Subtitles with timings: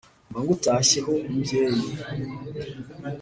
[0.29, 1.87] mba ngutashye ho mbyeyi